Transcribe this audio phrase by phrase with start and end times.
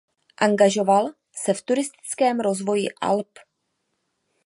[0.37, 3.39] Angažoval se v turistickém rozvoji Alp.